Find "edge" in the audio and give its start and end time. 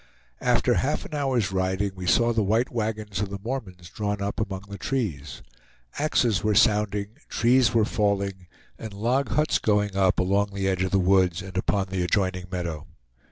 10.67-10.81